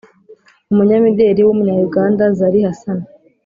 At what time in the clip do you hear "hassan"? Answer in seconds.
2.67-2.99